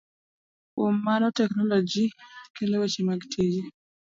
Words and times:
Kuom 0.73 0.95
mano 1.05 1.27
teknoloji 1.39 2.05
kelo 2.55 2.75
weche 2.81 3.01
mag 3.07 3.21
tije. 3.31 3.61